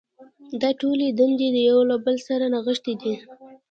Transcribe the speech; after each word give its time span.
دا 0.61 0.69
ټولې 0.81 1.07
دندې 1.19 1.47
یو 1.69 1.79
له 1.89 1.95
بل 2.05 2.15
سره 2.27 2.43
نغښتې 2.53 2.93
دي. 3.01 3.13